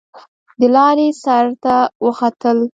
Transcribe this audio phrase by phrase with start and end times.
[0.59, 2.57] د لارۍ سر ته وختل.